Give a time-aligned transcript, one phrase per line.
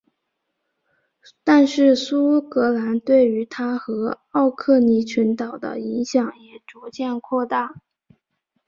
[1.43, 7.75] 但是苏格兰对于它和奥克尼群岛的影响也逐渐扩大。